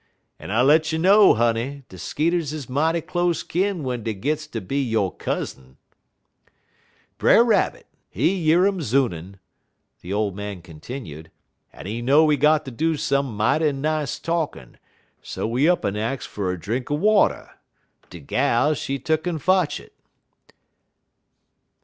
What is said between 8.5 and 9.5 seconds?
um zoonin',"